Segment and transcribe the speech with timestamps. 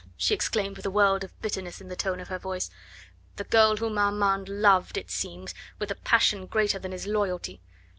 [0.17, 2.71] she exclaimed with a world of bitterness in the tone of her voice,
[3.35, 7.61] "the girl whom Armand loved, it seems, with a passion greater than his loyalty.